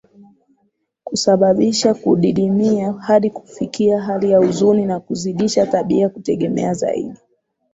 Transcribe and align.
kusababisha 1.03 1.93
kudidimia 1.93 2.91
hadi 2.93 3.29
kufikia 3.29 4.01
hali 4.01 4.31
ya 4.31 4.39
huzuni 4.39 4.85
na 4.85 4.99
kuzidisha 4.99 5.67
tabia 5.67 6.09
kutegemea 6.09 6.73
zaidi 6.73 7.13